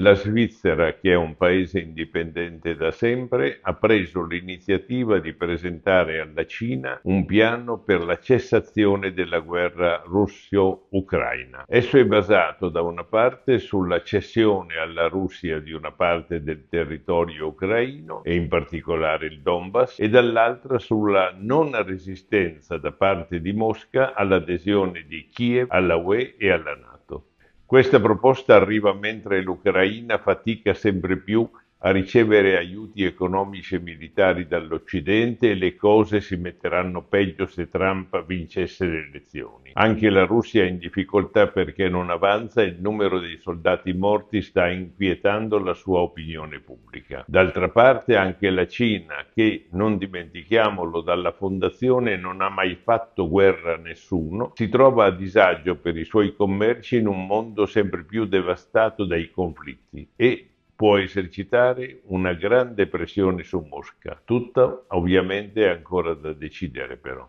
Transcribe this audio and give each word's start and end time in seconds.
La 0.00 0.14
Svizzera, 0.14 0.94
che 0.94 1.10
è 1.10 1.16
un 1.16 1.36
paese 1.36 1.80
indipendente 1.80 2.76
da 2.76 2.92
sempre, 2.92 3.58
ha 3.60 3.74
preso 3.74 4.24
l'iniziativa 4.24 5.18
di 5.18 5.32
presentare 5.32 6.20
alla 6.20 6.46
Cina 6.46 7.00
un 7.02 7.24
piano 7.24 7.80
per 7.80 8.04
la 8.04 8.16
cessazione 8.20 9.12
della 9.12 9.40
guerra 9.40 10.04
russo-ucraina. 10.06 11.64
Esso 11.66 11.98
è 11.98 12.06
basato 12.06 12.68
da 12.68 12.80
una 12.80 13.02
parte 13.02 13.58
sulla 13.58 14.00
cessione 14.04 14.76
alla 14.76 15.08
Russia 15.08 15.58
di 15.58 15.72
una 15.72 15.90
parte 15.90 16.44
del 16.44 16.68
territorio 16.68 17.48
ucraino, 17.48 18.22
e 18.22 18.36
in 18.36 18.46
particolare 18.46 19.26
il 19.26 19.40
Donbass, 19.40 19.98
e 19.98 20.08
dall'altra 20.08 20.78
sulla 20.78 21.34
non 21.36 21.72
resistenza 21.84 22.78
da 22.78 22.92
parte 22.92 23.40
di 23.40 23.52
Mosca 23.52 24.14
all'adesione 24.14 25.06
di 25.08 25.26
Kiev 25.28 25.66
alla 25.70 25.96
UE 25.96 26.36
e 26.38 26.52
alla 26.52 26.76
NATO. 26.76 27.27
Questa 27.68 28.00
proposta 28.00 28.54
arriva 28.54 28.94
mentre 28.94 29.42
l'Ucraina 29.42 30.16
fatica 30.16 30.72
sempre 30.72 31.18
più 31.18 31.46
a 31.80 31.90
ricevere 31.90 32.56
aiuti 32.56 33.04
economici 33.04 33.76
e 33.76 33.80
militari 33.80 34.48
dall'Occidente 34.48 35.50
e 35.50 35.54
le 35.54 35.76
cose 35.76 36.20
si 36.20 36.34
metteranno 36.36 37.02
peggio 37.02 37.46
se 37.46 37.68
Trump 37.68 38.24
vincesse 38.26 38.84
le 38.84 39.06
elezioni. 39.08 39.70
Anche 39.74 40.10
la 40.10 40.24
Russia 40.24 40.64
è 40.64 40.66
in 40.66 40.78
difficoltà 40.78 41.46
perché 41.46 41.88
non 41.88 42.10
avanza 42.10 42.62
e 42.62 42.66
il 42.66 42.80
numero 42.80 43.20
dei 43.20 43.38
soldati 43.38 43.92
morti 43.92 44.42
sta 44.42 44.68
inquietando 44.68 45.58
la 45.60 45.74
sua 45.74 46.00
opinione 46.00 46.58
pubblica. 46.58 47.24
D'altra 47.28 47.68
parte 47.68 48.16
anche 48.16 48.50
la 48.50 48.66
Cina, 48.66 49.26
che 49.32 49.66
non 49.70 49.98
dimentichiamolo 49.98 51.00
dalla 51.00 51.30
fondazione 51.30 52.16
non 52.16 52.40
ha 52.40 52.48
mai 52.48 52.76
fatto 52.82 53.28
guerra 53.28 53.74
a 53.74 53.78
nessuno, 53.78 54.50
si 54.54 54.68
trova 54.68 55.04
a 55.04 55.10
disagio 55.10 55.76
per 55.76 55.96
i 55.96 56.04
suoi 56.04 56.34
commerci 56.34 56.96
in 56.96 57.06
un 57.06 57.24
mondo 57.24 57.66
sempre 57.66 58.02
più 58.02 58.24
devastato 58.24 59.04
dai 59.04 59.30
conflitti 59.30 60.08
e 60.16 60.48
può 60.78 60.96
esercitare 60.96 62.02
una 62.04 62.34
grande 62.34 62.86
pressione 62.86 63.42
su 63.42 63.58
Mosca. 63.68 64.22
Tutto 64.24 64.84
ovviamente 64.90 65.64
è 65.64 65.70
ancora 65.70 66.14
da 66.14 66.32
decidere 66.32 66.96
però. 66.96 67.28